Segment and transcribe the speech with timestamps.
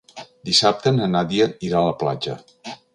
[0.49, 2.39] Dissabte na Nàdia irà a la platja.